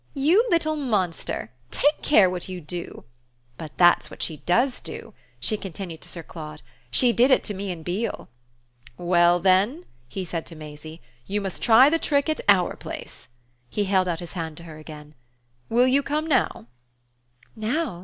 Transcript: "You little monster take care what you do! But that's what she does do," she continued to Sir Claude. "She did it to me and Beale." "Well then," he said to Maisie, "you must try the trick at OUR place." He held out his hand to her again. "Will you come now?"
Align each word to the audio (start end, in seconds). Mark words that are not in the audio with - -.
"You 0.15 0.47
little 0.49 0.75
monster 0.75 1.51
take 1.69 2.01
care 2.01 2.27
what 2.27 2.49
you 2.49 2.59
do! 2.59 3.03
But 3.59 3.77
that's 3.77 4.09
what 4.09 4.23
she 4.23 4.37
does 4.47 4.79
do," 4.79 5.13
she 5.39 5.57
continued 5.57 6.01
to 6.01 6.09
Sir 6.09 6.23
Claude. 6.23 6.63
"She 6.89 7.13
did 7.13 7.29
it 7.29 7.43
to 7.43 7.53
me 7.53 7.69
and 7.71 7.85
Beale." 7.85 8.27
"Well 8.97 9.39
then," 9.39 9.85
he 10.07 10.25
said 10.25 10.47
to 10.47 10.55
Maisie, 10.55 11.01
"you 11.27 11.39
must 11.39 11.61
try 11.61 11.87
the 11.87 11.99
trick 11.99 12.29
at 12.29 12.41
OUR 12.49 12.75
place." 12.75 13.27
He 13.69 13.83
held 13.83 14.07
out 14.07 14.21
his 14.21 14.33
hand 14.33 14.57
to 14.57 14.63
her 14.63 14.79
again. 14.79 15.13
"Will 15.69 15.85
you 15.85 16.01
come 16.01 16.25
now?" 16.25 16.65